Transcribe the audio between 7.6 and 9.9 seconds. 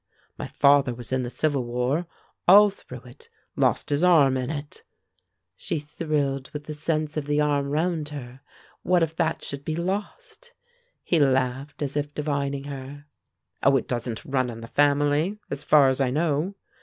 round her; what if that should be